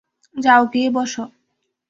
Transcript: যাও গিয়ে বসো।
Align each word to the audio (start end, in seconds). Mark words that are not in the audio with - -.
যাও 0.35 0.63
গিয়ে 0.73 0.89
বসো। 0.89 1.23